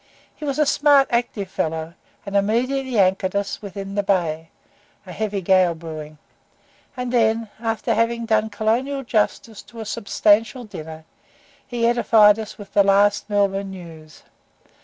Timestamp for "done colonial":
8.25-9.03